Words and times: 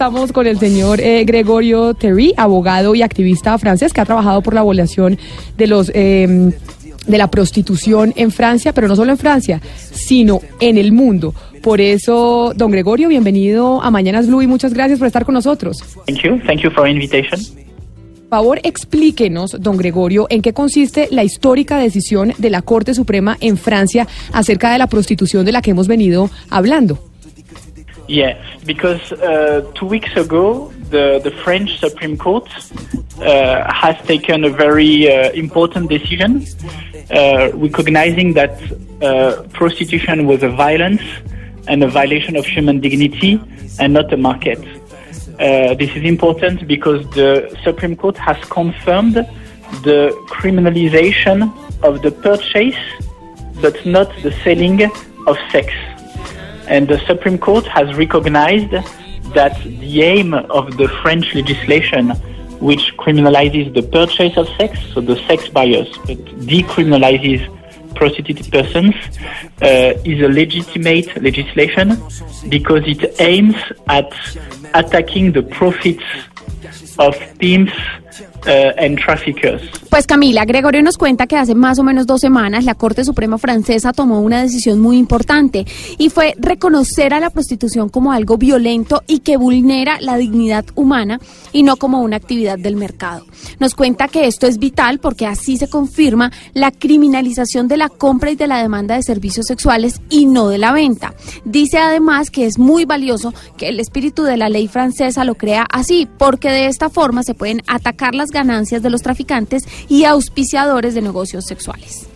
Estamos 0.00 0.30
con 0.30 0.46
el 0.46 0.60
señor 0.60 1.00
eh, 1.00 1.24
Gregorio 1.24 1.92
Terry, 1.92 2.32
abogado 2.36 2.94
y 2.94 3.02
activista 3.02 3.58
francés 3.58 3.92
que 3.92 4.00
ha 4.00 4.04
trabajado 4.04 4.42
por 4.42 4.54
la 4.54 4.60
abolición 4.60 5.18
de 5.56 5.66
los 5.66 5.90
eh, 5.92 6.52
de 7.08 7.18
la 7.18 7.28
prostitución 7.28 8.12
en 8.14 8.30
Francia, 8.30 8.72
pero 8.72 8.86
no 8.86 8.94
solo 8.94 9.10
en 9.10 9.18
Francia, 9.18 9.60
sino 9.90 10.40
en 10.60 10.78
el 10.78 10.92
mundo. 10.92 11.34
Por 11.64 11.80
eso, 11.80 12.52
don 12.54 12.70
Gregorio, 12.70 13.08
bienvenido 13.08 13.82
a 13.82 13.90
Mañanas 13.90 14.28
Blue 14.28 14.40
y 14.40 14.46
muchas 14.46 14.72
gracias 14.72 15.00
por 15.00 15.08
estar 15.08 15.24
con 15.24 15.34
nosotros. 15.34 15.78
Thank 16.06 16.20
you. 16.20 16.38
Thank 16.46 16.60
you 16.60 16.70
for 16.70 16.88
invitation. 16.88 17.40
Por 18.28 18.38
favor, 18.38 18.60
explíquenos, 18.62 19.56
don 19.58 19.76
Gregorio, 19.76 20.28
en 20.30 20.42
qué 20.42 20.52
consiste 20.52 21.08
la 21.10 21.24
histórica 21.24 21.76
decisión 21.76 22.34
de 22.38 22.50
la 22.50 22.62
Corte 22.62 22.94
Suprema 22.94 23.36
en 23.40 23.56
Francia 23.56 24.06
acerca 24.32 24.70
de 24.70 24.78
la 24.78 24.86
prostitución 24.86 25.44
de 25.44 25.50
la 25.50 25.60
que 25.60 25.72
hemos 25.72 25.88
venido 25.88 26.30
hablando. 26.50 27.07
Yeah, 28.08 28.42
because 28.64 29.12
uh, 29.12 29.70
two 29.74 29.84
weeks 29.84 30.16
ago, 30.16 30.72
the, 30.88 31.20
the 31.22 31.30
French 31.30 31.78
Supreme 31.78 32.16
Court 32.16 32.48
uh, 33.20 33.70
has 33.70 33.96
taken 34.06 34.44
a 34.44 34.50
very 34.50 35.12
uh, 35.12 35.30
important 35.32 35.90
decision, 35.90 36.46
uh, 37.10 37.50
recognizing 37.52 38.32
that 38.32 38.56
uh, 39.02 39.42
prostitution 39.52 40.26
was 40.26 40.42
a 40.42 40.48
violence 40.48 41.02
and 41.66 41.84
a 41.84 41.88
violation 41.88 42.34
of 42.36 42.46
human 42.46 42.80
dignity 42.80 43.38
and 43.78 43.92
not 43.92 44.10
a 44.10 44.16
market. 44.16 44.58
Uh, 45.38 45.74
this 45.74 45.90
is 45.94 46.02
important 46.02 46.66
because 46.66 47.08
the 47.10 47.54
Supreme 47.62 47.94
Court 47.94 48.16
has 48.16 48.42
confirmed 48.46 49.16
the 49.84 50.10
criminalization 50.30 51.52
of 51.82 52.00
the 52.00 52.10
purchase, 52.10 52.74
but 53.60 53.84
not 53.84 54.10
the 54.22 54.32
selling 54.42 54.82
of 55.26 55.36
sex. 55.52 55.74
And 56.68 56.86
the 56.86 56.98
Supreme 57.06 57.38
Court 57.38 57.66
has 57.66 57.96
recognized 57.96 58.70
that 59.32 59.58
the 59.64 60.02
aim 60.02 60.34
of 60.34 60.76
the 60.76 60.88
French 61.02 61.34
legislation, 61.34 62.10
which 62.60 62.94
criminalizes 62.98 63.72
the 63.74 63.82
purchase 63.82 64.36
of 64.36 64.46
sex, 64.58 64.78
so 64.92 65.00
the 65.00 65.16
sex 65.26 65.48
buyers, 65.48 65.88
but 66.06 66.18
decriminalizes 66.46 67.42
prostituted 67.94 68.52
persons, 68.52 68.94
uh, 69.62 69.94
is 70.04 70.20
a 70.20 70.28
legitimate 70.28 71.22
legislation 71.22 71.96
because 72.50 72.82
it 72.86 73.18
aims 73.18 73.56
at 73.88 74.12
attacking 74.74 75.32
the 75.32 75.42
profits 75.42 76.04
of 76.98 77.14
pimps 77.38 77.72
uh, 78.46 78.84
and 78.84 78.98
traffickers. 78.98 79.62
Pues 79.90 80.06
Camila, 80.06 80.44
Gregorio 80.44 80.82
nos 80.82 80.98
cuenta 80.98 81.26
que 81.26 81.36
hace 81.36 81.54
más 81.54 81.78
o 81.78 81.82
menos 81.82 82.06
dos 82.06 82.20
semanas 82.20 82.64
la 82.64 82.74
Corte 82.74 83.04
Suprema 83.04 83.38
Francesa 83.38 83.92
tomó 83.92 84.20
una 84.20 84.42
decisión 84.42 84.80
muy 84.80 84.98
importante 84.98 85.64
y 85.96 86.10
fue 86.10 86.34
reconocer 86.38 87.14
a 87.14 87.20
la 87.20 87.30
prostitución 87.30 87.88
como 87.88 88.12
algo 88.12 88.36
violento 88.36 89.02
y 89.06 89.20
que 89.20 89.36
vulnera 89.36 89.98
la 90.00 90.16
dignidad 90.16 90.64
humana 90.74 91.20
y 91.52 91.62
no 91.62 91.76
como 91.76 92.02
una 92.02 92.16
actividad 92.16 92.58
del 92.58 92.76
mercado. 92.76 93.24
Nos 93.60 93.74
cuenta 93.74 94.08
que 94.08 94.26
esto 94.26 94.46
es 94.46 94.58
vital 94.58 94.98
porque 94.98 95.26
así 95.26 95.56
se 95.56 95.68
confirma 95.68 96.32
la 96.54 96.70
criminalización 96.70 97.68
de 97.68 97.76
la 97.76 97.88
compra 97.88 98.30
y 98.30 98.36
de 98.36 98.46
la 98.46 98.62
demanda 98.62 98.94
de 98.94 99.02
servicios 99.02 99.46
sexuales 99.46 100.00
y 100.10 100.26
no 100.26 100.48
de 100.48 100.58
la 100.58 100.72
venta. 100.72 101.14
Dice 101.44 101.78
además 101.78 102.30
que 102.30 102.46
es 102.46 102.58
muy 102.58 102.84
valioso 102.84 103.32
que 103.56 103.68
el 103.68 103.80
espíritu 103.80 104.22
de 104.22 104.36
la 104.36 104.48
ley 104.48 104.68
francesa 104.68 105.24
lo 105.24 105.34
crea 105.34 105.66
así, 105.70 106.08
porque 106.18 106.50
de 106.50 106.66
esta 106.66 106.90
forma 106.90 107.22
se 107.22 107.34
pueden 107.34 107.62
atacar 107.66 108.14
las 108.14 108.27
ganancias 108.30 108.82
de 108.82 108.90
los 108.90 109.02
traficantes 109.02 109.64
y 109.88 110.04
auspiciadores 110.04 110.94
de 110.94 111.02
negocios 111.02 111.44
sexuales. 111.46 112.08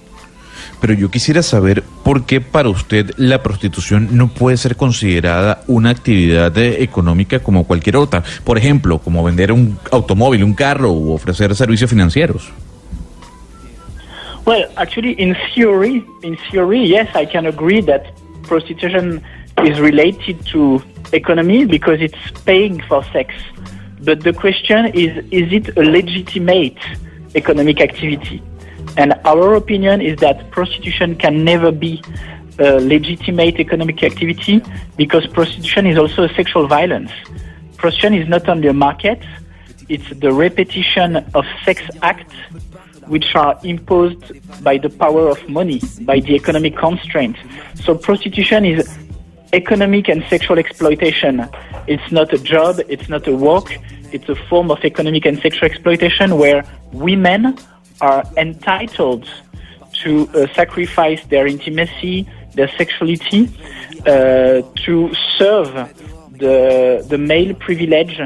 Pero 0.81 0.95
yo 0.95 1.11
quisiera 1.13 1.43
saber 1.45 1.85
por 2.03 2.27
qué 2.27 2.41
para 2.41 2.69
usted 2.69 3.13
la 3.17 3.41
prostitución 3.41 4.17
no 4.17 4.29
puede 4.29 4.57
ser 4.57 4.75
considerada 4.75 5.63
una 5.69 5.91
actividad 5.91 6.57
eh, 6.59 6.83
económica 6.83 7.39
como 7.39 7.65
cualquier 7.65 7.97
otra. 7.97 8.25
Por 8.43 8.59
ejemplo, 8.59 8.99
como 8.99 9.23
vender 9.23 9.53
un 9.53 9.79
automóvil, 9.93 10.43
un 10.43 10.55
carro 10.55 10.91
u 10.91 11.13
ofrecer 11.13 11.55
servicios 11.55 11.89
financieros. 11.89 12.53
Well, 14.45 14.67
actually, 14.75 15.15
in 15.19 15.37
theory, 15.55 16.05
in 16.23 16.37
theory, 16.51 16.85
yes, 16.85 17.09
I 17.15 17.27
can 17.27 17.47
agree 17.47 17.81
that 17.83 18.03
prostitution 18.43 19.23
is 19.65 19.79
related 19.79 20.45
to 20.51 20.83
economy 21.13 21.65
because 21.65 22.01
it's 22.01 22.19
paying 22.45 22.83
for 22.89 23.05
sex. 23.13 23.33
But 24.05 24.25
the 24.25 24.33
question 24.33 24.87
is, 24.87 25.25
is 25.31 25.53
it 25.53 25.77
a 25.77 25.83
legitimate 25.83 26.79
economic 27.37 27.81
activity? 27.81 28.43
And 28.97 29.15
our 29.25 29.55
opinion 29.55 30.01
is 30.01 30.19
that 30.19 30.51
prostitution 30.51 31.15
can 31.17 31.45
never 31.45 31.71
be 31.71 32.03
a 32.59 32.81
legitimate 32.81 33.61
economic 33.61 34.03
activity 34.03 34.61
because 34.97 35.27
prostitution 35.29 35.87
is 35.87 35.97
also 35.97 36.25
a 36.25 36.35
sexual 36.35 36.67
violence. 36.67 37.13
Prostitution 37.77 38.15
is 38.15 38.29
not 38.29 38.49
only 38.49 38.69
a 38.69 38.73
market, 38.73 39.23
it's 39.89 40.09
the 40.19 40.33
repetition 40.33 41.17
of 41.35 41.45
sex 41.65 41.83
acts 42.03 42.35
which 43.07 43.35
are 43.35 43.59
imposed 43.63 44.25
by 44.63 44.79
the 44.79 44.89
power 44.89 45.29
of 45.29 45.49
money, 45.49 45.81
by 46.03 46.21
the 46.21 46.35
economic 46.35 46.77
constraint. 46.77 47.37
So 47.77 47.95
prostitution 47.95 48.65
is 48.65 48.99
economic 49.53 50.09
and 50.09 50.25
sexual 50.29 50.59
exploitation. 50.59 51.49
It's 51.87 52.11
not 52.11 52.33
a 52.33 52.39
job, 52.39 52.81
it's 52.89 53.09
not 53.09 53.27
a 53.27 53.37
work, 53.37 53.77
it's 54.13 54.29
a 54.29 54.35
form 54.49 54.71
of 54.71 54.85
economic 54.85 55.27
and 55.27 55.39
sexual 55.41 55.67
exploitation 55.67 56.39
where 56.39 56.65
women 56.93 57.57
are 58.01 58.25
entitled 58.37 59.29
to 60.03 60.29
uh, 60.29 60.47
sacrifice 60.55 61.23
their 61.27 61.47
intimacy, 61.47 62.29
their 62.55 62.69
sexuality, 62.77 63.49
uh, 64.07 64.63
to 64.85 65.15
serve 65.39 65.73
the, 66.39 67.05
the 67.09 67.19
male 67.19 67.55
privilege 67.55 68.19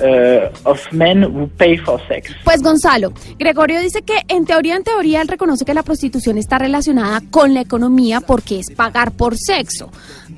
uh, 0.00 0.50
of 0.64 0.92
men 0.92 1.22
who 1.22 1.48
pay 1.48 1.76
for 1.76 2.00
sex. 2.06 2.32
Pues 2.44 2.62
Gonzalo, 2.62 3.12
Gregorio 3.38 3.80
dice 3.80 4.02
que 4.02 4.20
en 4.28 4.44
teoría, 4.44 4.76
en 4.76 4.84
teoría, 4.84 5.22
él 5.22 5.28
reconoce 5.28 5.64
que 5.64 5.74
la 5.74 5.82
prostitución 5.82 6.38
está 6.38 6.58
relacionada 6.58 7.20
con 7.30 7.54
la 7.54 7.62
economía 7.62 8.20
porque 8.20 8.58
es 8.60 8.70
pagar 8.74 9.12
por 9.12 9.36
sexo. 9.36 9.90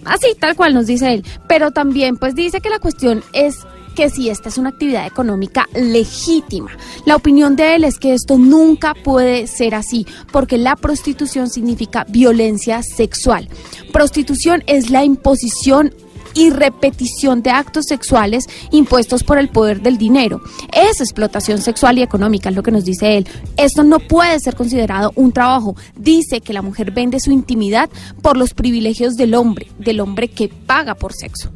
Así, 0.08 0.28
tal 0.38 0.56
cual 0.56 0.74
nos 0.74 0.86
dice 0.86 1.14
él. 1.14 1.24
Pero 1.48 1.70
también, 1.70 2.16
pues 2.16 2.34
dice 2.34 2.60
que 2.60 2.70
la 2.70 2.78
cuestión 2.78 3.22
es 3.32 3.66
que 3.94 4.10
si 4.10 4.30
esta 4.30 4.48
es 4.48 4.58
una 4.58 4.69
actividad 4.69 5.06
económica 5.06 5.69
legítima. 5.74 6.70
La 7.04 7.16
opinión 7.16 7.56
de 7.56 7.74
él 7.74 7.82
es 7.82 7.98
que 7.98 8.14
esto 8.14 8.38
nunca 8.38 8.94
puede 8.94 9.48
ser 9.48 9.74
así, 9.74 10.06
porque 10.30 10.56
la 10.56 10.76
prostitución 10.76 11.50
significa 11.50 12.06
violencia 12.08 12.80
sexual. 12.84 13.48
Prostitución 13.92 14.62
es 14.69 14.91
la 14.91 15.02
imposición 15.02 15.92
y 16.34 16.50
repetición 16.50 17.42
de 17.42 17.50
actos 17.50 17.86
sexuales 17.86 18.44
impuestos 18.70 19.24
por 19.24 19.38
el 19.38 19.48
poder 19.48 19.82
del 19.82 19.98
dinero. 19.98 20.40
Es 20.72 21.00
explotación 21.00 21.58
sexual 21.58 21.98
y 21.98 22.02
económica, 22.02 22.48
es 22.48 22.56
lo 22.56 22.62
que 22.62 22.70
nos 22.70 22.84
dice 22.84 23.16
él. 23.16 23.28
Esto 23.56 23.82
no 23.84 23.98
puede 24.00 24.38
ser 24.40 24.56
considerado 24.56 25.12
un 25.14 25.32
trabajo. 25.32 25.76
Dice 25.96 26.40
que 26.40 26.52
la 26.52 26.62
mujer 26.62 26.92
vende 26.92 27.20
su 27.20 27.30
intimidad 27.30 27.90
por 28.22 28.36
los 28.36 28.54
privilegios 28.54 29.14
del 29.14 29.34
hombre, 29.34 29.68
del 29.78 30.00
hombre 30.00 30.28
que 30.28 30.48
paga 30.48 30.94
por 30.94 31.12
sexo. 31.12 31.50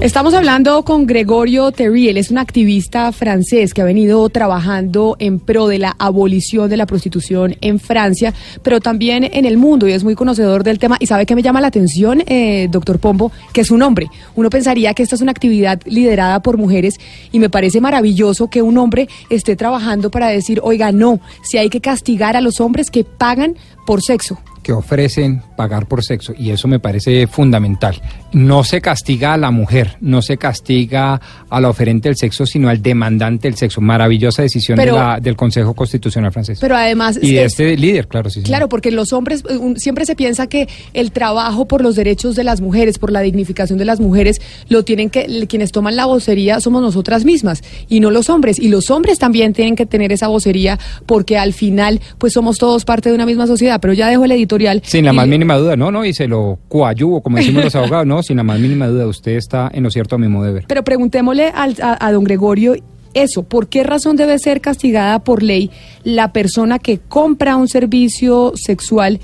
Estamos 0.00 0.32
hablando 0.32 0.82
con 0.82 1.06
Gregorio 1.06 1.72
Terry, 1.72 2.08
él 2.08 2.16
es 2.16 2.30
un 2.30 2.38
activista 2.38 3.12
francés 3.12 3.74
que 3.74 3.82
ha 3.82 3.84
venido 3.84 4.26
trabajando 4.30 5.14
en 5.18 5.38
pro 5.38 5.68
de 5.68 5.78
la 5.78 5.94
abolición 5.98 6.70
de 6.70 6.78
la 6.78 6.86
prostitución 6.86 7.56
en 7.60 7.78
Francia, 7.78 8.32
pero 8.62 8.80
también 8.80 9.24
en 9.24 9.44
el 9.44 9.58
mundo 9.58 9.86
y 9.86 9.92
es 9.92 10.02
muy 10.02 10.14
conocedor 10.14 10.64
del 10.64 10.78
tema. 10.78 10.96
¿Y 11.00 11.06
sabe 11.06 11.26
qué 11.26 11.34
me 11.34 11.42
llama 11.42 11.60
la 11.60 11.66
atención, 11.66 12.22
eh, 12.26 12.68
doctor 12.70 12.98
Pombo? 12.98 13.30
Que 13.52 13.60
es 13.60 13.70
un 13.70 13.82
hombre. 13.82 14.06
Uno 14.36 14.48
pensaría 14.48 14.94
que 14.94 15.02
esta 15.02 15.16
es 15.16 15.20
una 15.20 15.32
actividad 15.32 15.82
liderada 15.84 16.40
por 16.40 16.56
mujeres 16.56 16.98
y 17.30 17.38
me 17.38 17.50
parece 17.50 17.82
maravilloso 17.82 18.48
que 18.48 18.62
un 18.62 18.78
hombre 18.78 19.06
esté 19.28 19.54
trabajando 19.54 20.10
para 20.10 20.28
decir, 20.28 20.60
oiga, 20.62 20.92
no, 20.92 21.20
si 21.42 21.58
hay 21.58 21.68
que 21.68 21.82
castigar 21.82 22.38
a 22.38 22.40
los 22.40 22.62
hombres 22.62 22.90
que 22.90 23.04
pagan 23.04 23.54
por 23.84 24.00
sexo 24.00 24.38
que 24.62 24.72
ofrecen 24.72 25.42
pagar 25.56 25.86
por 25.86 26.04
sexo 26.04 26.32
y 26.36 26.50
eso 26.50 26.68
me 26.68 26.78
parece 26.78 27.26
fundamental. 27.26 28.00
No 28.32 28.62
se 28.64 28.80
castiga 28.80 29.34
a 29.34 29.36
la 29.36 29.50
mujer, 29.50 29.96
no 30.00 30.22
se 30.22 30.36
castiga 30.36 31.20
a 31.48 31.60
la 31.60 31.68
oferente 31.68 32.08
del 32.08 32.16
sexo, 32.16 32.46
sino 32.46 32.68
al 32.68 32.82
demandante 32.82 33.48
del 33.48 33.56
sexo. 33.56 33.80
Maravillosa 33.80 34.42
decisión 34.42 34.76
Pero- 34.76 34.94
de 34.94 34.98
la- 35.00 35.20
del 35.20 35.36
Consejo 35.36 35.74
Constitucional 35.74 36.32
francés. 36.32 36.58
Pero 36.60 36.76
además... 36.76 37.18
y 37.20 37.32
de 37.34 37.40
es- 37.44 37.52
este 37.52 37.76
líder, 37.76 38.06
claro, 38.08 38.30
sí. 38.30 38.42
Claro, 38.42 38.68
porque 38.68 38.90
los 38.90 39.12
hombres, 39.12 39.42
eh, 39.48 39.58
siempre 39.76 40.04
se 40.06 40.14
piensa 40.16 40.46
que 40.46 40.68
el 40.94 41.12
trabajo 41.12 41.66
por 41.66 41.82
los 41.82 41.96
derechos 41.96 42.36
de 42.36 42.44
las 42.44 42.60
mujeres, 42.60 42.98
por 42.98 43.10
la 43.12 43.20
dignificación 43.20 43.78
de 43.78 43.84
las 43.84 44.00
mujeres, 44.00 44.40
lo 44.68 44.84
tienen 44.84 45.10
que, 45.10 45.46
quienes 45.48 45.72
toman 45.72 45.96
la 45.96 46.06
vocería 46.06 46.60
somos 46.60 46.82
nosotras 46.82 47.24
mismas 47.24 47.62
y 47.88 48.00
no 48.00 48.10
los 48.10 48.30
hombres. 48.30 48.58
Y 48.58 48.68
los 48.68 48.90
hombres 48.90 49.18
también 49.18 49.52
tienen 49.52 49.76
que 49.76 49.86
tener 49.86 50.12
esa 50.12 50.28
vocería 50.28 50.78
porque 51.06 51.38
al 51.38 51.52
final, 51.52 52.00
pues 52.18 52.32
somos 52.32 52.58
todos 52.58 52.84
parte 52.84 53.08
de 53.08 53.14
una 53.14 53.26
misma 53.26 53.46
sociedad. 53.46 53.80
Pero 53.80 53.92
ya 53.94 54.08
dejo 54.08 54.24
el 54.24 54.32
Sin 54.82 55.04
la 55.04 55.12
y 55.12 55.16
más 55.16 55.26
le- 55.26 55.30
mínima 55.32 55.56
duda, 55.56 55.76
no, 55.76 55.90
no, 55.90 56.04
y 56.04 56.12
se 56.12 56.26
lo 56.28 56.58
coayuvo, 56.68 57.22
como 57.22 57.36
decimos 57.38 57.64
los 57.64 57.74
abogados, 57.76 58.06
no, 58.06 58.22
sin 58.22 58.36
la 58.36 58.42
más 58.42 58.58
mínima 58.58 58.86
duda, 58.88 59.06
usted 59.06 59.32
está 59.32 59.70
en 59.72 59.82
lo 59.84 59.90
cierto 59.90 60.16
a 60.16 60.18
mi 60.18 60.28
modo 60.28 60.46
de 60.46 60.52
ver. 60.52 60.64
Pero 60.68 60.82
preguntémosle 60.84 61.48
al- 61.54 61.76
a, 61.82 62.04
a 62.06 62.12
don 62.12 62.24
Gregorio 62.24 62.74
eso, 63.12 63.42
¿por 63.42 63.68
qué 63.68 63.82
razón 63.82 64.16
debe 64.16 64.38
ser 64.38 64.60
castigada 64.60 65.18
por 65.18 65.42
ley 65.42 65.70
la 66.04 66.32
persona 66.32 66.78
que 66.78 66.98
compra 66.98 67.56
un 67.56 67.66
servicio 67.68 68.52
sexual 68.54 69.18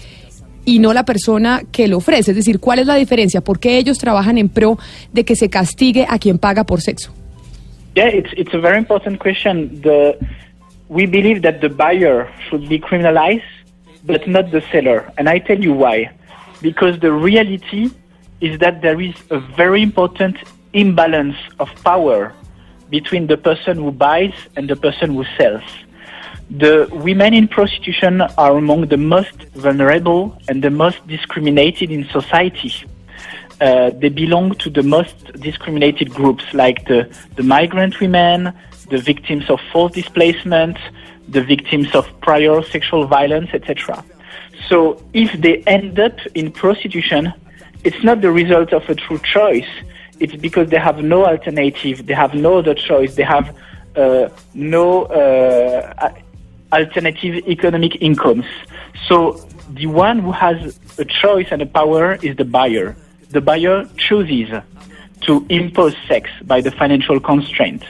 y 0.64 0.81
no 0.81 0.93
la 0.93 1.05
persona 1.05 1.62
que 1.70 1.87
lo 1.87 1.99
ofrece. 1.99 2.32
Es 2.32 2.37
decir, 2.37 2.58
¿cuál 2.58 2.81
es 2.81 2.87
la 2.88 2.96
diferencia? 2.96 3.40
¿Por 3.40 3.61
qué 3.61 3.79
ellos 3.79 3.99
trabajan 3.99 4.37
en 4.37 4.49
pro 4.49 4.76
de 5.12 5.25
que 5.25 5.37
se 5.37 5.49
castigue 5.49 6.05
a 6.08 6.19
quien 6.19 6.38
paga 6.38 6.64
por 6.64 6.81
sexo? 6.81 7.12
Yeah, 7.94 8.08
it's 8.08 8.31
it's 8.37 8.52
a 8.52 8.58
very 8.58 8.76
important 8.76 9.20
question. 9.20 9.81
The 9.81 10.19
we 10.88 11.06
believe 11.06 11.40
that 11.43 11.61
the 11.61 11.69
buyer 11.69 12.26
should 12.50 12.69
be 12.69 12.81
criminalized, 12.81 13.44
but 14.06 14.26
not 14.29 14.50
the 14.50 14.62
seller, 14.73 15.12
and 15.19 15.29
I 15.29 15.38
tell 15.38 15.58
you 15.58 15.73
why. 15.73 16.11
Because 16.62 16.99
the 17.00 17.12
reality 17.12 17.91
is 18.41 18.58
that 18.61 18.82
there 18.82 19.00
is 19.00 19.14
a 19.31 19.41
very 19.41 19.82
important 19.82 20.37
imbalance 20.73 21.37
of 21.58 21.69
power 21.82 22.32
between 22.91 23.26
the 23.26 23.37
person 23.37 23.79
who 23.79 23.91
buys 23.91 24.35
and 24.56 24.69
the 24.70 24.76
person 24.76 25.14
who 25.14 25.25
sells. 25.37 25.62
The 26.50 26.88
women 26.93 27.35
in 27.35 27.49
prostitution 27.49 28.20
are 28.20 28.56
among 28.56 28.87
the 28.87 28.97
most 28.97 29.37
vulnerable 29.55 30.38
and 30.49 30.62
the 30.62 30.70
most 30.70 31.05
discriminated 31.08 31.91
in 31.91 32.08
society. 32.11 32.73
Uh, 33.61 33.91
they 33.91 34.11
belong 34.11 34.55
to 34.56 34.70
the 34.70 34.82
most 34.82 35.17
discriminated 35.41 36.11
groups 36.11 36.44
like 36.53 36.87
the, 36.87 37.12
the 37.35 37.43
migrant 37.43 37.99
women, 38.00 38.53
the 38.91 38.99
victims 38.99 39.50
of 39.50 39.58
forced 39.73 39.94
displacement, 39.94 40.79
the 41.28 41.43
victims 41.43 41.94
of 41.94 42.08
prior 42.20 42.62
sexual 42.62 43.06
violence, 43.06 43.50
etc. 43.52 44.05
So 44.69 45.02
if 45.12 45.32
they 45.40 45.62
end 45.62 45.99
up 45.99 46.19
in 46.34 46.50
prostitution, 46.50 47.32
it's 47.84 48.02
not 48.02 48.20
the 48.20 48.31
result 48.31 48.73
of 48.73 48.88
a 48.88 48.94
true 48.94 49.19
choice. 49.19 49.69
It's 50.19 50.34
because 50.34 50.70
they 50.70 50.78
have 50.78 51.02
no 51.02 51.26
alternative, 51.26 52.06
they 52.06 52.14
have 52.14 52.34
no 52.34 52.58
other 52.58 52.75
choice, 52.75 53.14
they 53.14 53.23
have 53.23 53.55
uh, 53.96 54.28
no 54.55 55.05
uh, 55.05 56.14
alternative 56.73 57.46
economic 57.49 58.00
incomes. 58.02 58.46
So 59.08 59.46
the 59.70 59.87
one 59.87 60.19
who 60.20 60.32
has 60.32 60.79
a 60.99 61.05
choice 61.05 61.49
and 61.50 61.62
a 61.62 61.67
power 61.67 62.14
is 62.17 62.37
the 62.37 62.44
buyer. 62.44 62.96
The 63.31 63.40
buyer 63.40 63.88
chooses 63.96 64.50
to 65.22 65.46
impose 65.49 65.94
sex 66.08 66.31
by 66.43 66.61
the 66.61 66.70
financial 66.70 67.20
constraint. 67.20 67.82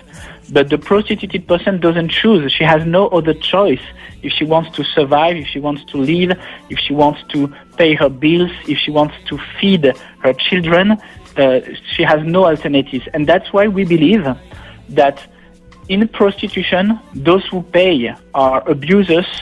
But 0.53 0.69
the 0.69 0.79
prostituted 0.79 1.49
person 1.49 1.81
doesn't 1.81 2.11
choose. 2.11 2.53
She 2.53 2.65
has 2.65 2.87
no 2.87 3.09
other 3.09 3.35
choice. 3.35 3.81
If 4.23 4.33
she 4.33 4.45
wants 4.45 4.71
to 4.77 4.85
survive, 4.85 5.37
if 5.37 5.49
she 5.49 5.59
wants 5.59 5.85
to 5.87 5.99
live, 5.99 6.39
if 6.71 6.79
she 6.79 6.93
wants 6.93 7.23
to 7.33 7.53
pay 7.77 7.95
her 7.95 8.09
bills, 8.09 8.53
if 8.69 8.79
she 8.79 8.91
wants 8.91 9.15
to 9.27 9.39
feed 9.61 9.93
her 10.21 10.33
children, 10.33 10.99
uh, 11.37 11.61
she 11.93 12.03
has 12.03 12.25
no 12.25 12.47
alternatives. 12.47 13.07
And 13.13 13.27
that's 13.27 13.53
why 13.53 13.69
we 13.69 13.85
believe 13.85 14.25
that 14.91 15.21
in 15.89 16.07
prostitution, 16.09 16.99
those 17.15 17.45
who 17.47 17.63
pay. 17.63 18.15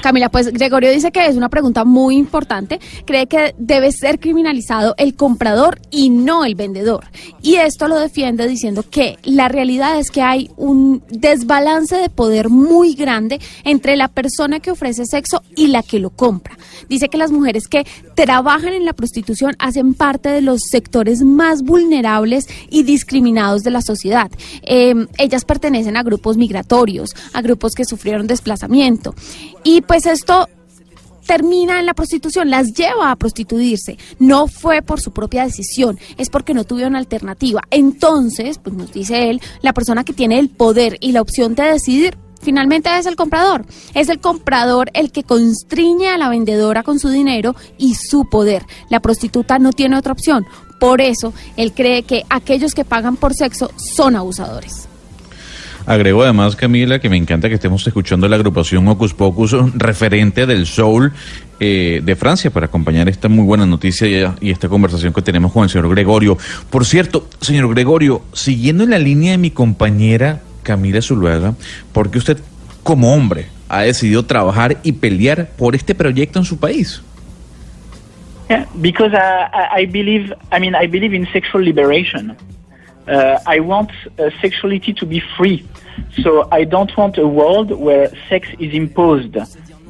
Camila, 0.03 0.29
pues 0.29 0.53
Gregorio 0.53 0.93
dice 0.93 1.11
que 1.11 1.27
es 1.27 1.35
una 1.35 1.49
pregunta 1.49 1.85
muy 1.85 2.17
importante. 2.17 2.79
Cree 3.05 3.27
que 3.27 3.53
debe 3.59 3.91
ser 3.91 4.21
criminalizado 4.21 4.95
el 4.99 5.17
comprador 5.17 5.81
y 5.91 6.11
no 6.11 6.45
el 6.45 6.55
vendedor. 6.55 7.07
Y 7.43 7.57
esto 7.57 7.89
lo 7.89 7.99
defiende 7.99 8.47
diciendo 8.47 8.85
que 8.89 9.19
la 9.25 9.49
realidad 9.49 9.99
es 9.99 10.13
que 10.13 10.23
hay 10.23 10.49
un 10.57 11.03
desbalance 11.09 11.97
de 11.97 12.09
poder 12.09 12.51
muy 12.51 12.95
grande 12.95 13.41
entre 13.65 13.97
la 13.97 14.07
persona 14.07 14.61
que 14.61 14.71
ofrece 14.71 15.07
sexo 15.07 15.43
y 15.57 15.67
la 15.67 15.83
que 15.83 15.99
lo 15.99 16.11
compra. 16.11 16.57
Dice 16.89 17.09
que 17.09 17.19
las 17.19 17.33
mujeres 17.33 17.67
que 17.67 17.85
trabajan 18.15 18.75
en 18.75 18.85
la 18.85 18.93
prostitución 18.93 19.57
hacen 19.59 19.95
parte 19.95 20.29
de 20.29 20.41
los 20.41 20.61
sectores 20.71 21.23
más 21.23 21.63
vulnerables 21.63 22.47
y 22.71 22.85
discriminados 22.85 23.65
de 23.65 23.73
la 23.73 23.81
sociedad. 23.81 24.31
Eh, 24.63 24.95
ellas 25.19 25.45
pertenecen 25.45 25.97
a 25.97 26.05
grupos 26.05 26.37
migratorios, 26.37 27.11
a 27.33 27.43
grupos 27.43 27.75
que 27.75 27.85
sufrieron 27.85 28.29
desplazamiento. 28.29 28.84
Y 29.63 29.81
pues 29.83 30.07
esto 30.07 30.49
termina 31.27 31.81
en 31.81 31.87
la 31.87 31.95
prostitución, 31.95 32.51
las 32.51 32.73
lleva 32.73 33.11
a 33.11 33.17
prostituirse. 33.17 33.99
No 34.19 34.47
fue 34.47 34.83
por 34.83 35.01
su 35.01 35.13
propia 35.13 35.45
decisión, 35.45 35.99
es 36.17 36.31
porque 36.31 36.55
no 36.55 36.65
tuvieron 36.65 36.97
alternativa. 36.97 37.63
Entonces, 37.71 38.59
pues 38.59 38.77
nos 38.77 38.93
dice 38.93 39.31
él, 39.31 39.41
la 39.63 39.73
persona 39.73 40.05
que 40.05 40.13
tiene 40.13 40.39
el 40.39 40.51
poder 40.51 40.99
y 41.01 41.13
la 41.13 41.23
opción 41.23 41.55
de 41.55 41.65
decidir 41.65 42.19
finalmente 42.41 42.97
es 42.99 43.07
el 43.07 43.17
comprador. 43.17 43.65
Es 43.95 44.09
el 44.11 44.21
comprador 44.21 44.91
el 44.93 45.11
que 45.11 45.25
constriñe 45.25 46.09
a 46.09 46.19
la 46.19 46.29
vendedora 46.29 46.83
con 46.83 46.99
su 46.99 47.09
dinero 47.09 47.57
y 47.79 47.95
su 47.95 48.29
poder. 48.29 48.67
La 48.91 49.01
prostituta 49.01 49.59
no 49.59 49.73
tiene 49.73 49.97
otra 49.97 50.13
opción. 50.13 50.45
Por 50.79 51.01
eso, 51.01 51.33
él 51.57 51.73
cree 51.73 52.03
que 52.03 52.25
aquellos 52.29 52.75
que 52.75 52.85
pagan 52.85 53.17
por 53.17 53.35
sexo 53.35 53.71
son 53.77 54.17
abusadores. 54.17 54.89
Agrego 55.87 56.23
además, 56.23 56.57
Camila, 56.57 56.99
que 56.99 57.11
me 57.11 57.17
encanta 57.17 57.49
que 57.49 57.57
estemos 57.57 57.87
escuchando 57.87 58.27
la 58.27 58.37
agrupación 58.37 58.89
Ocus 58.89 59.13
Pocus, 59.13 59.55
referente 59.75 60.47
del 60.47 60.67
soul 60.67 61.13
eh, 61.61 62.01
de 62.03 62.17
Francia, 62.17 62.51
para 62.51 62.67
acompañar 62.67 63.09
esta 63.11 63.29
muy 63.29 63.45
buena 63.45 63.67
noticia 63.67 64.35
y, 64.41 64.51
esta 64.51 64.69
conversación 64.69 65.13
que 65.13 65.21
tenemos 65.21 65.53
con 65.53 65.65
el 65.65 65.69
señor 65.69 65.91
Gregorio. 65.91 66.39
Por 66.71 66.87
cierto, 66.87 67.29
señor 67.41 67.69
Gregorio, 67.75 68.23
siguiendo 68.33 68.85
en 68.85 68.91
la 68.91 68.99
línea 68.99 69.33
de 69.33 69.39
mi 69.39 69.51
compañera 69.51 70.41
Camila 70.63 71.03
Zuluaga, 71.03 71.55
¿por 71.93 72.11
qué 72.11 72.17
usted, 72.17 72.39
como 72.83 73.13
hombre, 73.13 73.49
ha 73.69 73.83
decidido 73.83 74.25
trabajar 74.25 74.79
y 74.83 74.93
pelear 74.93 75.51
por 75.59 75.75
este 75.75 75.95
proyecto 75.95 76.39
en 76.39 76.47
su 76.47 76.59
país? 76.59 77.03
Yeah, 78.49 78.67
because 78.81 79.15
I, 79.15 79.83
I 79.83 79.87
believe, 79.87 80.35
I 80.51 80.61
mean, 80.61 80.75
I 80.75 80.87
believe 80.87 81.15
in 81.15 81.27
sexual 81.33 81.63
liberation. 81.63 82.37
Uh, 83.07 83.39
I 83.47 83.61
want 83.61 83.91
uh, 84.19 84.31
sexuality 84.41 84.93
to 84.95 85.07
be 85.07 85.21
free. 85.37 85.67
So 86.23 86.49
I 86.51 86.65
don't 86.65 86.95
want 86.97 87.19
a 87.19 87.27
world 87.27 87.71
where 87.71 88.11
sex 88.29 88.49
is 88.59 88.73
imposed 88.73 89.37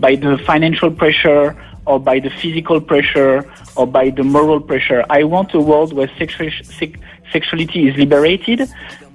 by 0.01 0.17
the 0.17 0.39
financial 0.39 0.91
pressure 0.91 1.57
or 1.87 2.01
by 2.01 2.19
the 2.19 2.31
physical 2.31 2.81
pressure 2.81 3.51
or 3.77 3.87
by 3.87 4.11
the 4.11 4.25
moral 4.25 4.61
pressure. 4.61 5.05
I 5.11 5.25
want 5.25 5.55
a 5.55 5.61
world 5.61 5.93
where 5.93 6.09
sexu- 6.09 6.65
se- 6.65 6.95
sexuality 7.33 7.89
is 7.89 7.97
liberated 7.97 8.69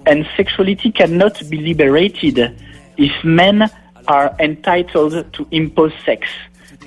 and 0.06 0.28
sexuality 0.38 0.92
cannot 0.92 1.42
be 1.50 1.58
liberated 1.58 2.56
if 2.98 3.24
men 3.24 3.70
are 4.08 4.36
entitled 4.40 5.32
to 5.34 5.48
impose 5.52 5.94
sex 6.06 6.28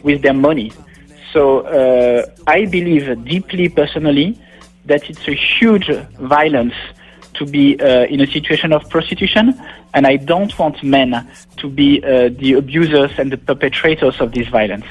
with 0.03 0.23
their 0.23 0.35
money. 0.35 0.73
So 1.33 1.61
uh, 1.61 2.27
I 2.47 2.67
believe 2.67 3.25
deeply 3.25 3.69
personally 3.69 4.39
that 4.87 5.09
it's 5.09 5.27
a 5.29 5.35
huge 5.35 5.89
violence 6.19 6.75
to 7.35 7.47
be 7.47 7.79
uh, 7.81 8.05
in 8.05 8.21
a 8.21 8.27
situation 8.27 8.73
of 8.73 8.89
prostitution, 8.89 9.61
and 9.95 10.07
I 10.07 10.17
don't 10.17 10.57
want 10.59 10.83
men 10.83 11.29
to 11.59 11.69
be 11.69 12.03
uh, 12.05 12.29
the 12.29 12.55
abusers 12.55 13.11
and 13.19 13.33
the 13.33 13.39
perpetrators 13.39 14.21
of 14.21 14.33
this 14.33 14.49
violence. 14.49 14.87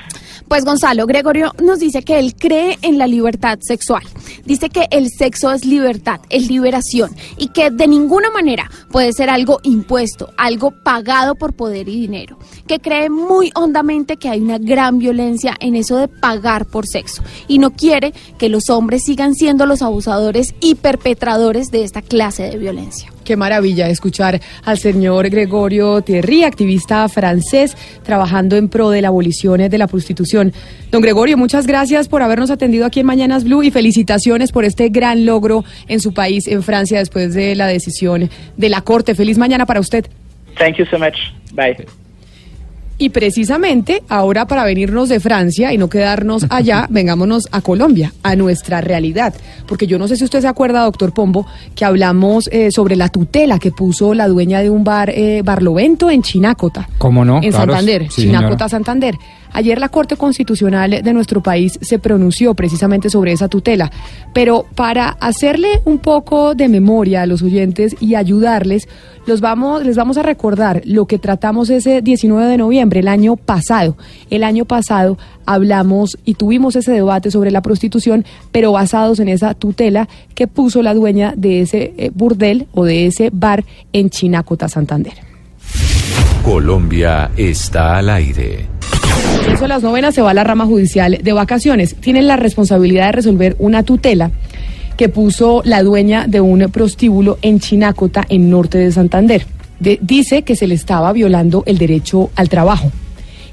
Pues 0.51 0.65
Gonzalo, 0.65 1.07
Gregorio 1.07 1.53
nos 1.63 1.79
dice 1.79 2.03
que 2.03 2.19
él 2.19 2.35
cree 2.35 2.77
en 2.81 2.97
la 2.97 3.07
libertad 3.07 3.59
sexual. 3.61 4.03
Dice 4.43 4.67
que 4.67 4.85
el 4.91 5.09
sexo 5.09 5.49
es 5.53 5.63
libertad, 5.63 6.19
es 6.29 6.49
liberación 6.49 7.15
y 7.37 7.47
que 7.53 7.71
de 7.71 7.87
ninguna 7.87 8.29
manera 8.31 8.69
puede 8.91 9.13
ser 9.13 9.29
algo 9.29 9.61
impuesto, 9.63 10.33
algo 10.35 10.71
pagado 10.71 11.35
por 11.35 11.53
poder 11.53 11.87
y 11.87 12.01
dinero. 12.01 12.37
Que 12.67 12.79
cree 12.79 13.09
muy 13.09 13.51
hondamente 13.55 14.17
que 14.17 14.27
hay 14.27 14.41
una 14.41 14.57
gran 14.57 14.99
violencia 14.99 15.55
en 15.61 15.77
eso 15.77 15.95
de 15.95 16.09
pagar 16.09 16.65
por 16.65 16.85
sexo 16.85 17.23
y 17.47 17.57
no 17.57 17.71
quiere 17.71 18.13
que 18.37 18.49
los 18.49 18.69
hombres 18.69 19.05
sigan 19.05 19.35
siendo 19.35 19.65
los 19.65 19.81
abusadores 19.81 20.53
y 20.59 20.75
perpetradores 20.75 21.71
de 21.71 21.85
esta 21.85 22.01
clase 22.01 22.43
de 22.43 22.57
violencia. 22.57 23.09
Qué 23.23 23.37
maravilla 23.37 23.89
escuchar 23.89 24.39
al 24.63 24.77
señor 24.77 25.29
Gregorio 25.29 26.01
Thierry, 26.01 26.43
activista 26.43 27.07
francés, 27.09 27.77
trabajando 28.03 28.55
en 28.55 28.69
pro 28.69 28.89
de 28.89 29.01
la 29.01 29.09
abolición 29.09 29.69
de 29.69 29.77
la 29.77 29.87
prostitución. 29.87 30.53
Don 30.91 31.01
Gregorio, 31.01 31.37
muchas 31.37 31.67
gracias 31.67 32.07
por 32.07 32.21
habernos 32.21 32.51
atendido 32.51 32.85
aquí 32.85 33.01
en 33.01 33.05
Mañanas 33.05 33.43
Blue 33.43 33.63
y 33.63 33.71
felicitaciones 33.71 34.51
por 34.51 34.65
este 34.65 34.89
gran 34.89 35.25
logro 35.25 35.63
en 35.87 35.99
su 35.99 36.13
país, 36.13 36.47
en 36.47 36.63
Francia, 36.63 36.99
después 36.99 37.33
de 37.33 37.55
la 37.55 37.67
decisión 37.67 38.29
de 38.57 38.69
la 38.69 38.81
Corte. 38.81 39.15
Feliz 39.15 39.37
mañana 39.37 39.65
para 39.65 39.79
usted. 39.79 40.05
Thank 40.57 40.77
you 40.77 40.85
so 40.85 40.97
much. 40.97 41.15
Bye. 41.53 42.00
Y 43.01 43.09
precisamente 43.09 44.03
ahora 44.09 44.45
para 44.45 44.63
venirnos 44.63 45.09
de 45.09 45.19
Francia 45.19 45.73
y 45.73 45.77
no 45.79 45.89
quedarnos 45.89 46.45
allá, 46.51 46.85
vengámonos 46.87 47.47
a 47.51 47.61
Colombia, 47.61 48.13
a 48.21 48.35
nuestra 48.35 48.79
realidad. 48.79 49.33
Porque 49.67 49.87
yo 49.87 49.97
no 49.97 50.07
sé 50.07 50.17
si 50.17 50.23
usted 50.23 50.39
se 50.39 50.47
acuerda, 50.47 50.83
doctor 50.83 51.11
Pombo, 51.11 51.47
que 51.73 51.83
hablamos 51.83 52.47
eh, 52.51 52.69
sobre 52.69 52.95
la 52.95 53.09
tutela 53.09 53.57
que 53.57 53.71
puso 53.71 54.13
la 54.13 54.27
dueña 54.27 54.59
de 54.61 54.69
un 54.69 54.83
bar, 54.83 55.09
eh, 55.09 55.41
Barlovento, 55.43 56.11
en 56.11 56.21
Chinácota. 56.21 56.87
¿Cómo 56.99 57.25
no? 57.25 57.37
En 57.41 57.49
Claro, 57.49 57.71
Santander, 57.73 58.03
sí, 58.11 58.21
Chinácota, 58.21 58.49
señora. 58.49 58.69
Santander. 58.69 59.15
Ayer 59.53 59.79
la 59.79 59.89
Corte 59.89 60.15
Constitucional 60.15 61.01
de 61.03 61.13
nuestro 61.13 61.41
país 61.41 61.77
se 61.81 61.99
pronunció 61.99 62.53
precisamente 62.53 63.09
sobre 63.09 63.31
esa 63.31 63.47
tutela, 63.47 63.91
pero 64.33 64.65
para 64.75 65.09
hacerle 65.09 65.81
un 65.85 65.99
poco 65.99 66.55
de 66.55 66.69
memoria 66.69 67.21
a 67.21 67.25
los 67.25 67.41
oyentes 67.41 67.95
y 67.99 68.15
ayudarles, 68.15 68.87
los 69.25 69.41
vamos, 69.41 69.83
les 69.83 69.95
vamos 69.95 70.17
a 70.17 70.23
recordar 70.23 70.81
lo 70.85 71.05
que 71.05 71.19
tratamos 71.19 71.69
ese 71.69 72.01
19 72.01 72.47
de 72.47 72.57
noviembre, 72.57 73.01
el 73.01 73.07
año 73.07 73.35
pasado. 73.35 73.97
El 74.29 74.43
año 74.43 74.65
pasado 74.65 75.17
hablamos 75.45 76.17
y 76.25 76.35
tuvimos 76.35 76.75
ese 76.75 76.91
debate 76.91 77.29
sobre 77.29 77.51
la 77.51 77.61
prostitución, 77.61 78.25
pero 78.51 78.71
basados 78.71 79.19
en 79.19 79.29
esa 79.29 79.53
tutela 79.53 80.07
que 80.33 80.47
puso 80.47 80.81
la 80.81 80.93
dueña 80.93 81.33
de 81.35 81.61
ese 81.61 81.93
eh, 81.97 82.11
burdel 82.13 82.67
o 82.73 82.85
de 82.85 83.05
ese 83.05 83.29
bar 83.31 83.63
en 83.93 84.09
Chinácota, 84.09 84.67
Santander. 84.69 85.13
Colombia 86.43 87.31
está 87.37 87.97
al 87.97 88.09
aire. 88.09 88.80
Eso 89.53 89.67
las 89.67 89.83
novenas 89.83 90.15
se 90.15 90.21
va 90.21 90.31
a 90.31 90.33
la 90.33 90.43
rama 90.43 90.65
judicial 90.65 91.19
de 91.21 91.33
vacaciones. 91.33 91.95
Tienen 91.95 92.27
la 92.27 92.35
responsabilidad 92.37 93.07
de 93.07 93.11
resolver 93.13 93.55
una 93.59 93.83
tutela 93.83 94.31
que 94.97 95.09
puso 95.09 95.61
la 95.65 95.83
dueña 95.83 96.27
de 96.27 96.41
un 96.41 96.59
prostíbulo 96.71 97.37
en 97.41 97.59
Chinácota, 97.59 98.25
en 98.29 98.49
norte 98.49 98.77
de 98.77 98.91
Santander. 98.91 99.45
De- 99.79 99.99
dice 100.01 100.43
que 100.43 100.55
se 100.55 100.67
le 100.67 100.75
estaba 100.75 101.11
violando 101.11 101.63
el 101.65 101.77
derecho 101.77 102.29
al 102.35 102.49
trabajo 102.49 102.91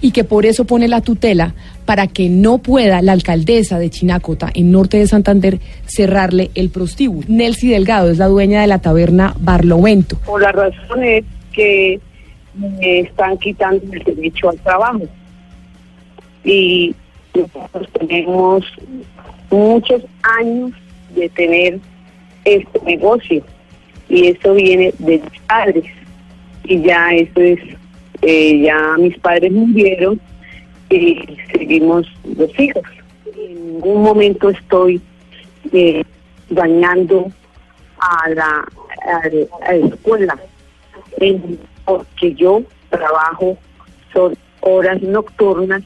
y 0.00 0.10
que 0.12 0.24
por 0.24 0.46
eso 0.46 0.64
pone 0.64 0.86
la 0.88 1.00
tutela 1.00 1.54
para 1.84 2.06
que 2.06 2.28
no 2.28 2.58
pueda 2.58 3.00
la 3.02 3.12
alcaldesa 3.12 3.78
de 3.78 3.90
Chinácota, 3.90 4.50
en 4.54 4.70
norte 4.70 4.98
de 4.98 5.06
Santander, 5.06 5.58
cerrarle 5.86 6.50
el 6.54 6.68
prostíbulo. 6.70 7.26
Nelcy 7.28 7.68
Delgado 7.68 8.10
es 8.10 8.18
la 8.18 8.26
dueña 8.26 8.60
de 8.60 8.66
la 8.66 8.78
taberna 8.78 9.34
Barlovento. 9.40 10.16
por 10.26 10.40
la 10.42 10.52
razón 10.52 11.02
es 11.02 11.24
que 11.52 11.98
me 12.54 13.00
están 13.00 13.36
quitando 13.38 13.82
el 13.92 14.04
derecho 14.04 14.50
al 14.50 14.58
trabajo. 14.58 15.00
Y 16.44 16.94
nosotros 17.34 17.88
tenemos 17.98 18.64
muchos 19.50 20.02
años 20.22 20.72
de 21.14 21.28
tener 21.30 21.80
este 22.44 22.80
negocio. 22.84 23.42
Y 24.08 24.28
eso 24.28 24.54
viene 24.54 24.92
de 24.98 25.18
mis 25.18 25.40
padres. 25.42 25.84
Y 26.64 26.82
ya 26.82 27.10
eso 27.10 27.40
es, 27.40 27.60
eh, 28.22 28.60
ya 28.62 28.96
mis 28.98 29.18
padres 29.18 29.52
murieron 29.52 30.20
y 30.90 31.36
seguimos 31.52 32.06
los 32.36 32.58
hijos. 32.58 32.82
En 33.36 33.74
ningún 33.74 34.02
momento 34.02 34.50
estoy 34.50 35.00
eh, 35.72 36.04
dañando 36.50 37.30
a 38.00 38.28
la, 38.30 38.68
a, 39.06 39.66
a 39.66 39.72
la 39.72 39.86
escuela. 39.86 40.38
Porque 41.84 42.34
yo 42.34 42.62
trabajo 42.90 43.56
son 44.12 44.36
horas 44.60 45.00
nocturnas 45.02 45.82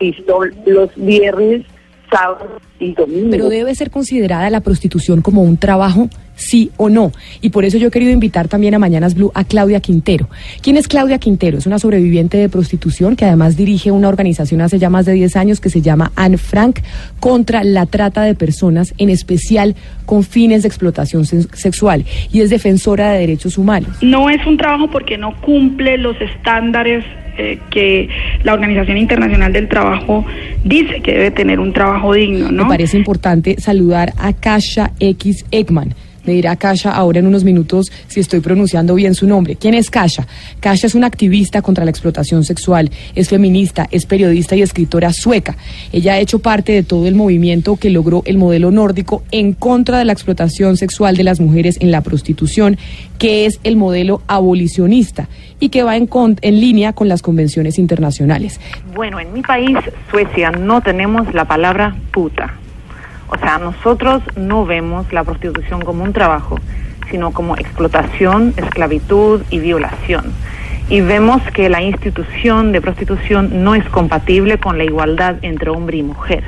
y 0.00 0.12
son 0.26 0.54
los 0.66 0.90
viernes, 0.96 1.64
sábados 2.10 2.62
y 2.78 2.94
domingos. 2.94 3.30
Pero 3.30 3.48
debe 3.48 3.74
ser 3.74 3.90
considerada 3.90 4.48
la 4.50 4.60
prostitución 4.60 5.22
como 5.22 5.42
un 5.42 5.56
trabajo, 5.56 6.08
sí 6.36 6.70
o 6.76 6.88
no. 6.88 7.12
Y 7.40 7.50
por 7.50 7.64
eso 7.64 7.76
yo 7.78 7.88
he 7.88 7.90
querido 7.90 8.12
invitar 8.12 8.48
también 8.48 8.74
a 8.74 8.78
Mañanas 8.78 9.14
Blue 9.14 9.32
a 9.34 9.44
Claudia 9.44 9.80
Quintero. 9.80 10.28
¿Quién 10.62 10.76
es 10.76 10.88
Claudia 10.88 11.18
Quintero? 11.18 11.58
Es 11.58 11.66
una 11.66 11.78
sobreviviente 11.78 12.38
de 12.38 12.48
prostitución 12.48 13.16
que 13.16 13.24
además 13.24 13.56
dirige 13.56 13.90
una 13.90 14.08
organización 14.08 14.60
hace 14.60 14.78
ya 14.78 14.90
más 14.90 15.06
de 15.06 15.12
10 15.12 15.36
años 15.36 15.60
que 15.60 15.70
se 15.70 15.82
llama 15.82 16.12
Anne 16.14 16.38
Frank 16.38 16.80
contra 17.20 17.64
la 17.64 17.86
trata 17.86 18.22
de 18.22 18.34
personas, 18.34 18.94
en 18.98 19.10
especial 19.10 19.74
con 20.06 20.22
fines 20.22 20.62
de 20.62 20.68
explotación 20.68 21.24
sexual. 21.26 22.04
Y 22.32 22.40
es 22.40 22.50
defensora 22.50 23.12
de 23.12 23.18
derechos 23.18 23.58
humanos. 23.58 23.90
No 24.02 24.30
es 24.30 24.44
un 24.46 24.56
trabajo 24.56 24.88
porque 24.90 25.18
no 25.18 25.38
cumple 25.40 25.98
los 25.98 26.18
estándares 26.20 27.04
eh, 27.38 27.58
que 27.70 28.08
la 28.42 28.54
Organización 28.54 28.98
Internacional 28.98 29.52
del 29.52 29.68
Trabajo 29.68 30.24
dice 30.64 31.00
que 31.00 31.12
debe 31.12 31.30
tener 31.30 31.60
un 31.60 31.72
trabajo 31.72 32.12
digno, 32.12 32.50
¿no? 32.50 32.64
Me 32.64 32.70
parece 32.70 32.96
importante 32.96 33.60
saludar 33.60 34.12
a 34.18 34.32
Kasha 34.32 34.90
X 34.98 35.44
Ekman. 35.50 35.94
Me 36.24 36.32
dirá 36.34 36.56
Kasha 36.56 36.90
ahora 36.92 37.20
en 37.20 37.26
unos 37.26 37.44
minutos 37.44 37.90
si 38.08 38.20
estoy 38.20 38.40
pronunciando 38.40 38.94
bien 38.94 39.14
su 39.14 39.26
nombre. 39.26 39.56
¿Quién 39.56 39.74
es 39.74 39.90
Kasha? 39.90 40.26
Kasha 40.60 40.86
es 40.86 40.94
una 40.94 41.06
activista 41.06 41.62
contra 41.62 41.84
la 41.84 41.90
explotación 41.90 42.44
sexual, 42.44 42.90
es 43.14 43.28
feminista, 43.28 43.86
es 43.90 44.04
periodista 44.04 44.54
y 44.56 44.62
escritora 44.62 45.12
sueca. 45.12 45.56
Ella 45.92 46.14
ha 46.14 46.18
hecho 46.18 46.38
parte 46.40 46.72
de 46.72 46.82
todo 46.82 47.06
el 47.06 47.14
movimiento 47.14 47.76
que 47.76 47.90
logró 47.90 48.22
el 48.26 48.36
modelo 48.38 48.70
nórdico 48.70 49.22
en 49.30 49.52
contra 49.54 49.98
de 49.98 50.04
la 50.04 50.12
explotación 50.12 50.76
sexual 50.76 51.16
de 51.16 51.24
las 51.24 51.40
mujeres 51.40 51.78
en 51.80 51.90
la 51.90 52.02
prostitución, 52.02 52.76
que 53.18 53.46
es 53.46 53.58
el 53.64 53.76
modelo 53.76 54.22
abolicionista 54.26 55.28
y 55.60 55.70
que 55.70 55.82
va 55.82 55.96
en, 55.96 56.06
con- 56.06 56.36
en 56.42 56.60
línea 56.60 56.92
con 56.92 57.08
las 57.08 57.22
convenciones 57.22 57.78
internacionales. 57.78 58.60
Bueno, 58.94 59.18
en 59.20 59.32
mi 59.32 59.42
país, 59.42 59.76
Suecia, 60.10 60.50
no 60.50 60.80
tenemos 60.82 61.32
la 61.34 61.46
palabra 61.46 61.96
puta. 62.12 62.54
O 63.28 63.36
sea, 63.38 63.58
nosotros 63.58 64.22
no 64.36 64.64
vemos 64.64 65.12
la 65.12 65.24
prostitución 65.24 65.82
como 65.82 66.04
un 66.04 66.12
trabajo, 66.12 66.58
sino 67.10 67.30
como 67.30 67.56
explotación, 67.56 68.54
esclavitud 68.56 69.42
y 69.50 69.58
violación. 69.58 70.32
Y 70.90 71.02
vemos 71.02 71.42
que 71.52 71.68
la 71.68 71.82
institución 71.82 72.72
de 72.72 72.80
prostitución 72.80 73.62
no 73.62 73.74
es 73.74 73.84
compatible 73.90 74.58
con 74.58 74.78
la 74.78 74.84
igualdad 74.84 75.36
entre 75.42 75.68
hombre 75.68 75.98
y 75.98 76.02
mujer. 76.02 76.44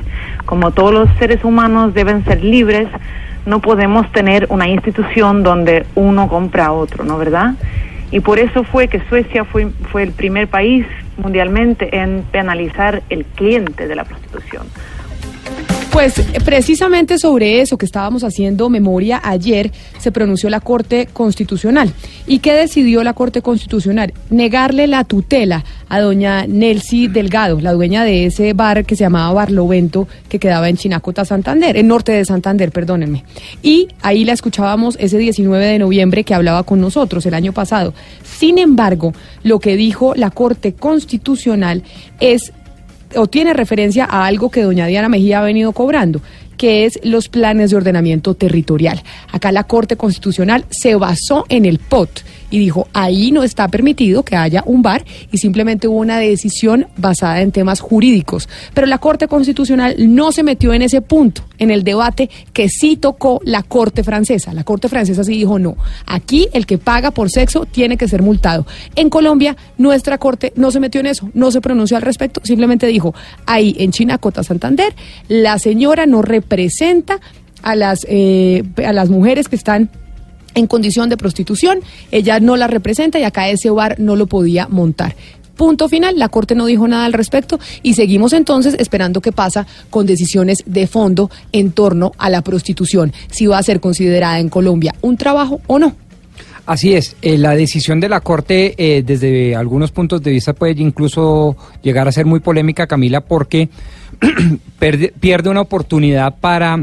Como 0.46 0.70
todos 0.70 0.92
los 0.94 1.08
seres 1.18 1.44
humanos 1.44 1.92
deben 1.92 2.24
ser 2.24 2.42
libres, 2.42 2.88
no 3.44 3.60
podemos 3.60 4.10
tener 4.12 4.46
una 4.48 4.68
institución 4.68 5.42
donde 5.42 5.84
uno 5.94 6.28
compra 6.28 6.66
a 6.66 6.72
otro, 6.72 7.04
¿no 7.04 7.18
verdad? 7.18 7.54
Y 8.10 8.20
por 8.20 8.38
eso 8.38 8.64
fue 8.64 8.88
que 8.88 9.00
Suecia 9.08 9.44
fue, 9.44 9.68
fue 9.92 10.02
el 10.02 10.12
primer 10.12 10.48
país 10.48 10.86
mundialmente 11.18 11.96
en 11.96 12.24
penalizar 12.30 13.02
el 13.10 13.24
cliente 13.24 13.86
de 13.86 13.94
la 13.94 14.04
prostitución. 14.04 14.66
Pues 15.92 16.14
precisamente 16.44 17.18
sobre 17.18 17.60
eso 17.60 17.76
que 17.76 17.84
estábamos 17.84 18.22
haciendo 18.22 18.70
memoria 18.70 19.20
ayer 19.24 19.72
se 19.98 20.12
pronunció 20.12 20.48
la 20.48 20.60
Corte 20.60 21.08
Constitucional. 21.12 21.92
¿Y 22.28 22.38
qué 22.38 22.54
decidió 22.54 23.02
la 23.02 23.12
Corte 23.12 23.42
Constitucional? 23.42 24.14
Negarle 24.30 24.86
la 24.86 25.02
tutela 25.02 25.64
a 25.88 26.00
doña 26.00 26.46
Nelcy 26.46 27.08
Delgado, 27.08 27.60
la 27.60 27.72
dueña 27.72 28.04
de 28.04 28.26
ese 28.26 28.52
bar 28.52 28.84
que 28.86 28.94
se 28.94 29.02
llamaba 29.02 29.32
Barlovento, 29.32 30.06
que 30.28 30.38
quedaba 30.38 30.68
en 30.68 30.76
Chinacota, 30.76 31.24
Santander, 31.24 31.76
en 31.76 31.88
norte 31.88 32.12
de 32.12 32.24
Santander, 32.24 32.70
perdónenme. 32.70 33.24
Y 33.60 33.88
ahí 34.00 34.24
la 34.24 34.32
escuchábamos 34.32 34.96
ese 35.00 35.18
19 35.18 35.64
de 35.64 35.80
noviembre 35.80 36.22
que 36.22 36.34
hablaba 36.34 36.62
con 36.62 36.80
nosotros 36.80 37.26
el 37.26 37.34
año 37.34 37.52
pasado. 37.52 37.94
Sin 38.22 38.58
embargo, 38.58 39.12
lo 39.42 39.58
que 39.58 39.74
dijo 39.74 40.14
la 40.14 40.30
Corte 40.30 40.72
Constitucional 40.72 41.82
es 42.20 42.52
o 43.16 43.26
tiene 43.26 43.52
referencia 43.52 44.04
a 44.04 44.26
algo 44.26 44.50
que 44.50 44.62
doña 44.62 44.86
Diana 44.86 45.08
Mejía 45.08 45.40
ha 45.40 45.42
venido 45.42 45.72
cobrando, 45.72 46.20
que 46.60 46.84
es 46.84 47.00
los 47.02 47.30
planes 47.30 47.70
de 47.70 47.78
ordenamiento 47.78 48.34
territorial. 48.34 49.02
Acá 49.32 49.50
la 49.50 49.64
Corte 49.64 49.96
Constitucional 49.96 50.66
se 50.68 50.94
basó 50.94 51.46
en 51.48 51.64
el 51.64 51.78
POT 51.78 52.20
y 52.50 52.58
dijo, 52.58 52.86
ahí 52.92 53.30
no 53.30 53.42
está 53.42 53.68
permitido 53.68 54.24
que 54.24 54.36
haya 54.36 54.62
un 54.66 54.82
bar 54.82 55.04
y 55.32 55.38
simplemente 55.38 55.88
hubo 55.88 55.98
una 55.98 56.18
decisión 56.18 56.86
basada 56.96 57.40
en 57.40 57.52
temas 57.52 57.80
jurídicos. 57.80 58.48
Pero 58.74 58.86
la 58.86 58.98
Corte 58.98 59.28
Constitucional 59.28 59.94
no 59.98 60.32
se 60.32 60.42
metió 60.42 60.74
en 60.74 60.82
ese 60.82 61.00
punto, 61.00 61.42
en 61.58 61.70
el 61.70 61.84
debate 61.84 62.28
que 62.52 62.68
sí 62.68 62.96
tocó 62.96 63.40
la 63.44 63.62
Corte 63.62 64.04
francesa. 64.04 64.52
La 64.52 64.64
Corte 64.64 64.88
francesa 64.88 65.24
sí 65.24 65.32
dijo, 65.32 65.58
no, 65.58 65.76
aquí 66.06 66.48
el 66.52 66.66
que 66.66 66.76
paga 66.76 67.10
por 67.10 67.30
sexo 67.30 67.64
tiene 67.64 67.96
que 67.96 68.08
ser 68.08 68.20
multado. 68.20 68.66
En 68.96 69.08
Colombia, 69.08 69.56
nuestra 69.78 70.18
Corte 70.18 70.52
no 70.56 70.70
se 70.70 70.80
metió 70.80 71.00
en 71.00 71.06
eso, 71.06 71.30
no 71.32 71.50
se 71.50 71.60
pronunció 71.60 71.96
al 71.96 72.02
respecto, 72.02 72.40
simplemente 72.44 72.86
dijo, 72.86 73.14
ahí 73.46 73.76
en 73.78 73.92
Chinacota, 73.92 74.42
Santander, 74.42 74.94
la 75.28 75.58
señora 75.58 76.04
no 76.06 76.20
representa 76.50 77.20
a 77.62 77.76
las, 77.76 78.04
eh, 78.08 78.64
a 78.84 78.92
las 78.92 79.08
mujeres 79.08 79.48
que 79.48 79.56
están 79.56 79.90
en 80.54 80.66
condición 80.66 81.08
de 81.08 81.16
prostitución, 81.16 81.80
ella 82.10 82.40
no 82.40 82.56
la 82.56 82.66
representa 82.66 83.20
y 83.20 83.22
acá 83.22 83.48
ese 83.48 83.70
bar 83.70 84.00
no 84.00 84.16
lo 84.16 84.26
podía 84.26 84.66
montar. 84.66 85.14
Punto 85.56 85.88
final, 85.88 86.18
la 86.18 86.28
Corte 86.28 86.54
no 86.54 86.66
dijo 86.66 86.88
nada 86.88 87.04
al 87.04 87.12
respecto 87.12 87.60
y 87.82 87.94
seguimos 87.94 88.32
entonces 88.32 88.74
esperando 88.78 89.20
qué 89.20 89.30
pasa 89.30 89.66
con 89.90 90.06
decisiones 90.06 90.64
de 90.66 90.86
fondo 90.86 91.30
en 91.52 91.70
torno 91.70 92.12
a 92.18 92.30
la 92.30 92.42
prostitución, 92.42 93.12
si 93.30 93.46
va 93.46 93.58
a 93.58 93.62
ser 93.62 93.78
considerada 93.78 94.40
en 94.40 94.48
Colombia 94.48 94.94
un 95.02 95.16
trabajo 95.16 95.60
o 95.68 95.78
no. 95.78 95.94
Así 96.70 96.94
es, 96.94 97.16
eh, 97.20 97.36
la 97.36 97.56
decisión 97.56 97.98
de 97.98 98.08
la 98.08 98.20
Corte 98.20 98.74
eh, 98.78 99.02
desde 99.02 99.56
algunos 99.56 99.90
puntos 99.90 100.22
de 100.22 100.30
vista 100.30 100.52
puede 100.52 100.80
incluso 100.80 101.56
llegar 101.82 102.06
a 102.06 102.12
ser 102.12 102.26
muy 102.26 102.38
polémica, 102.38 102.86
Camila, 102.86 103.22
porque 103.22 103.68
pierde 104.78 105.50
una 105.50 105.62
oportunidad 105.62 106.36
para 106.38 106.78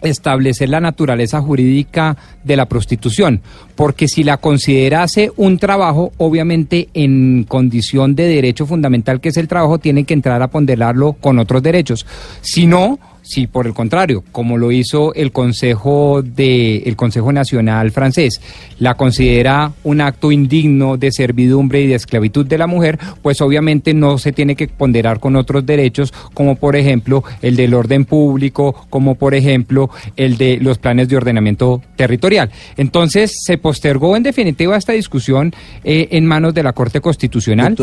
establecer 0.00 0.70
la 0.70 0.80
naturaleza 0.80 1.42
jurídica 1.42 2.16
de 2.42 2.56
la 2.56 2.70
prostitución, 2.70 3.42
porque 3.76 4.08
si 4.08 4.24
la 4.24 4.38
considerase 4.38 5.30
un 5.36 5.58
trabajo, 5.58 6.10
obviamente 6.16 6.88
en 6.94 7.44
condición 7.44 8.14
de 8.14 8.28
derecho 8.28 8.64
fundamental 8.64 9.20
que 9.20 9.28
es 9.28 9.36
el 9.36 9.46
trabajo, 9.46 9.78
tiene 9.78 10.04
que 10.04 10.14
entrar 10.14 10.40
a 10.40 10.48
ponderarlo 10.48 11.12
con 11.12 11.38
otros 11.38 11.62
derechos. 11.62 12.06
Si 12.40 12.66
no, 12.66 12.98
si 13.22 13.46
por 13.46 13.66
el 13.66 13.74
contrario, 13.74 14.24
como 14.32 14.56
lo 14.56 14.72
hizo 14.72 15.14
el 15.14 15.32
Consejo 15.32 16.22
de 16.22 16.78
el 16.78 16.96
Consejo 16.96 17.32
Nacional 17.32 17.90
francés, 17.90 18.40
la 18.78 18.94
considera 18.94 19.72
un 19.84 20.00
acto 20.00 20.32
indigno 20.32 20.96
de 20.96 21.12
servidumbre 21.12 21.82
y 21.82 21.86
de 21.86 21.94
esclavitud 21.94 22.46
de 22.46 22.58
la 22.58 22.66
mujer, 22.66 22.98
pues 23.22 23.40
obviamente 23.40 23.94
no 23.94 24.18
se 24.18 24.32
tiene 24.32 24.56
que 24.56 24.68
ponderar 24.68 25.20
con 25.20 25.36
otros 25.36 25.66
derechos, 25.66 26.12
como 26.34 26.56
por 26.56 26.76
ejemplo 26.76 27.22
el 27.42 27.56
del 27.56 27.74
orden 27.74 28.04
público, 28.04 28.86
como 28.90 29.14
por 29.14 29.34
ejemplo 29.34 29.90
el 30.16 30.36
de 30.36 30.58
los 30.58 30.78
planes 30.78 31.08
de 31.08 31.16
ordenamiento 31.16 31.82
territorial. 31.96 32.50
Entonces 32.76 33.32
se 33.44 33.58
postergó 33.58 34.16
en 34.16 34.22
definitiva 34.22 34.76
esta 34.76 34.92
discusión 34.92 35.52
eh, 35.84 36.08
en 36.12 36.26
manos 36.26 36.54
de 36.54 36.62
la 36.62 36.72
Corte 36.72 37.00
Constitucional. 37.00 37.76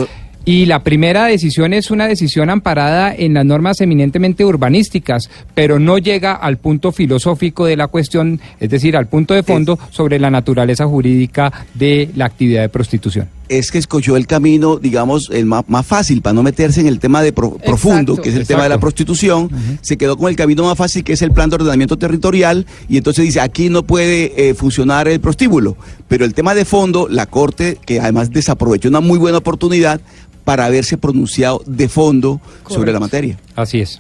Y 0.47 0.67
la 0.67 0.83
primera 0.83 1.25
decisión 1.25 1.73
es 1.73 1.89
una 1.89 2.07
decisión 2.07 2.51
amparada 2.51 3.13
en 3.15 3.33
las 3.33 3.43
normas 3.45 3.81
eminentemente 3.81 4.45
urbanísticas, 4.45 5.27
pero 5.55 5.79
no 5.79 5.97
llega 5.97 6.33
al 6.33 6.57
punto 6.57 6.91
filosófico 6.91 7.65
de 7.65 7.75
la 7.75 7.87
cuestión, 7.87 8.39
es 8.59 8.69
decir, 8.69 8.95
al 8.95 9.07
punto 9.07 9.33
de 9.33 9.41
fondo 9.41 9.79
sobre 9.89 10.19
la 10.19 10.29
naturaleza 10.29 10.85
jurídica 10.85 11.51
de 11.73 12.11
la 12.15 12.25
actividad 12.25 12.61
de 12.61 12.69
prostitución. 12.69 13.27
Es 13.49 13.71
que 13.71 13.77
escogió 13.77 14.17
el 14.17 14.27
camino, 14.27 14.77
digamos, 14.77 15.29
el 15.31 15.45
más, 15.45 15.63
más 15.67 15.85
fácil 15.85 16.21
para 16.21 16.33
no 16.33 16.43
meterse 16.43 16.81
en 16.81 16.87
el 16.87 16.99
tema 16.99 17.21
de 17.21 17.31
pro- 17.33 17.57
profundo, 17.57 18.15
que 18.17 18.29
es 18.29 18.35
el 18.35 18.47
tema 18.47 18.63
de 18.63 18.69
la 18.69 18.79
prostitución. 18.79 19.49
Se 19.81 19.97
quedó 19.97 20.17
con 20.17 20.29
el 20.29 20.35
camino 20.35 20.63
más 20.63 20.77
fácil, 20.77 21.03
que 21.03 21.13
es 21.13 21.21
el 21.21 21.31
plan 21.31 21.49
de 21.49 21.55
ordenamiento 21.57 21.97
territorial, 21.97 22.65
y 22.89 22.97
entonces 22.97 23.25
dice, 23.25 23.39
aquí 23.41 23.69
no 23.69 23.83
puede 23.83 24.49
eh, 24.49 24.53
funcionar 24.55 25.07
el 25.07 25.19
prostíbulo. 25.19 25.77
Pero 26.07 26.25
el 26.25 26.33
tema 26.33 26.55
de 26.55 26.65
fondo, 26.65 27.07
la 27.09 27.25
Corte, 27.25 27.77
que 27.85 27.99
además 27.99 28.31
desaprovechó 28.31 28.89
una 28.89 28.99
muy 29.01 29.17
buena 29.19 29.37
oportunidad 29.37 30.01
para 30.43 30.65
haberse 30.65 30.97
pronunciado 30.97 31.61
de 31.65 31.87
fondo 31.89 32.39
sobre 32.69 32.91
la 32.91 32.99
materia. 32.99 33.37
Así 33.55 33.79
es. 33.79 33.99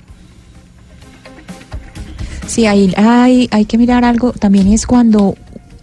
Sí, 2.47 2.67
ahí 2.67 2.93
hay, 2.95 3.47
hay 3.51 3.65
que 3.65 3.77
mirar 3.77 4.05
algo 4.05 4.31
también 4.31 4.71
es 4.71 4.85
cuando 4.85 5.35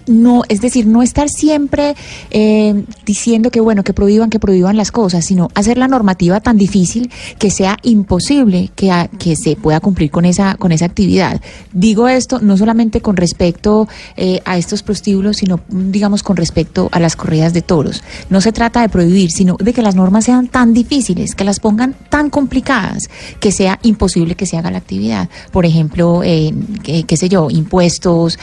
no, 0.07 0.43
es 0.49 0.61
decir, 0.61 0.87
no 0.87 1.03
estar 1.03 1.29
siempre 1.29 1.95
eh, 2.31 2.85
diciendo 3.07 3.51
que 3.51 3.61
bueno, 3.61 3.85
que 3.85 3.93
prohíban, 3.93 4.31
que 4.31 4.39
prohíban 4.39 4.77
las 4.77 4.91
cosas, 4.91 5.25
sino 5.25 5.49
hacer 5.55 5.79
la 5.79 5.89
normativa 5.89 6.41
tan 6.41 6.57
difícil 6.57 7.11
que 7.39 7.51
sea 7.51 7.79
imposible 7.83 8.71
que, 8.75 8.91
que 9.19 9.37
se 9.37 9.57
pueda 9.57 9.81
cumplir 9.81 10.11
con 10.11 10.25
esa, 10.25 10.57
con 10.57 10.73
esa 10.73 10.87
actividad. 10.87 11.41
Digo 11.73 12.09
esto 12.09 12.41
no 12.41 12.57
solamente 12.57 13.01
con 13.01 13.17
respecto 13.17 13.89
eh, 14.17 14.41
a 14.45 14.59
estos 14.59 14.83
prostíbulos, 14.83 15.37
sino 15.37 15.61
mm, 15.69 15.91
digamos 15.91 16.23
con 16.23 16.37
respecto 16.37 16.89
a 16.93 17.01
las 17.01 17.17
corridas 17.17 17.53
de 17.53 17.63
toros. 17.63 18.03
No 18.31 18.41
se 18.41 18.53
trata 18.53 18.83
de 18.83 18.89
prohibir, 18.89 19.31
sino 19.31 19.57
de 19.59 19.73
que 19.73 19.83
las 19.83 19.95
normas 19.95 20.25
sean 20.25 20.49
tan 20.49 20.75
difíciles, 20.75 21.35
que 21.35 21.45
las 21.45 21.61
pongan 21.61 21.95
tan 22.09 22.31
complicadas, 22.31 23.09
que 23.41 23.53
sea 23.53 23.79
imposible 23.83 24.35
que 24.35 24.47
se 24.47 24.57
haga 24.57 24.71
la 24.71 24.79
actividad. 24.79 25.29
Por 25.51 25.67
ejemplo, 25.67 26.23
eh, 26.25 26.53
qué, 26.83 27.17
sé 27.17 27.29
yo, 27.29 27.51
impuestos, 27.51 28.39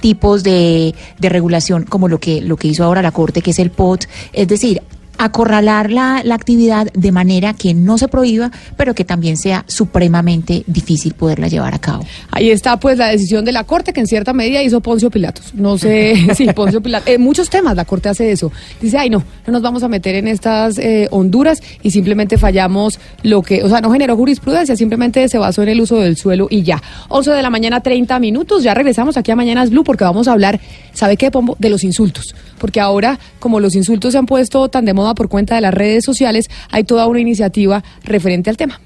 tipos 0.00 0.42
de, 0.42 0.94
de 1.18 1.28
regulación, 1.28 1.84
como 1.84 2.08
lo 2.08 2.18
que, 2.18 2.40
lo 2.40 2.56
que 2.56 2.68
hizo 2.68 2.84
ahora 2.84 3.02
la 3.02 3.12
Corte, 3.12 3.42
que 3.42 3.50
es 3.50 3.58
el 3.58 3.70
POT. 3.70 4.06
Es 4.32 4.48
decir, 4.48 4.82
acorralar 5.18 5.90
la, 5.90 6.22
la 6.24 6.34
actividad 6.34 6.90
de 6.92 7.12
manera 7.12 7.54
que 7.54 7.74
no 7.74 7.98
se 7.98 8.08
prohíba, 8.08 8.50
pero 8.76 8.94
que 8.94 9.04
también 9.04 9.36
sea 9.36 9.64
supremamente 9.68 10.64
difícil 10.66 11.14
poderla 11.14 11.48
llevar 11.48 11.74
a 11.74 11.78
cabo. 11.78 12.04
Ahí 12.30 12.50
está 12.50 12.78
pues 12.78 12.98
la 12.98 13.08
decisión 13.08 13.44
de 13.44 13.52
la 13.52 13.64
Corte 13.64 13.92
que 13.92 14.00
en 14.00 14.06
cierta 14.06 14.32
medida 14.32 14.62
hizo 14.62 14.80
Poncio 14.80 15.10
Pilatos. 15.10 15.54
No 15.54 15.78
sé, 15.78 16.14
sí, 16.34 16.46
Poncio 16.54 16.82
Pilatos. 16.82 17.08
En 17.08 17.20
muchos 17.20 17.50
temas 17.50 17.76
la 17.76 17.84
Corte 17.84 18.08
hace 18.08 18.32
eso. 18.32 18.52
Dice, 18.80 18.98
ay 18.98 19.10
no, 19.10 19.22
no 19.46 19.52
nos 19.52 19.62
vamos 19.62 19.82
a 19.82 19.88
meter 19.88 20.14
en 20.14 20.28
estas 20.28 20.78
eh, 20.78 21.08
Honduras 21.10 21.62
y 21.82 21.90
simplemente 21.90 22.38
fallamos 22.38 22.98
lo 23.22 23.42
que, 23.42 23.62
o 23.62 23.68
sea, 23.68 23.80
no 23.80 23.90
generó 23.90 24.16
jurisprudencia, 24.16 24.76
simplemente 24.76 25.28
se 25.28 25.38
basó 25.38 25.62
en 25.62 25.70
el 25.70 25.80
uso 25.80 25.96
del 26.00 26.16
suelo 26.16 26.46
y 26.50 26.62
ya. 26.62 26.82
11 27.08 27.30
de 27.30 27.42
la 27.42 27.50
mañana, 27.50 27.80
30 27.80 28.18
minutos, 28.18 28.62
ya 28.62 28.74
regresamos 28.74 29.16
aquí 29.16 29.30
a 29.30 29.36
Mañanas 29.36 29.70
Blue 29.70 29.84
porque 29.84 30.04
vamos 30.04 30.28
a 30.28 30.32
hablar, 30.32 30.60
¿sabe 30.92 31.16
qué, 31.16 31.30
Pombo? 31.30 31.56
De 31.58 31.70
los 31.70 31.84
insultos. 31.84 32.34
Porque 32.58 32.80
ahora, 32.80 33.18
como 33.38 33.60
los 33.60 33.74
insultos 33.74 34.12
se 34.12 34.18
han 34.18 34.26
puesto 34.26 34.68
tan 34.68 34.84
de 34.84 34.94
moda 34.94 35.05
por 35.14 35.28
cuenta 35.28 35.54
de 35.54 35.60
las 35.60 35.74
redes 35.74 36.04
sociales, 36.04 36.46
hay 36.70 36.84
toda 36.84 37.06
una 37.06 37.20
iniciativa 37.20 37.82
referente 38.04 38.50
al 38.50 38.56
tema. 38.56 38.80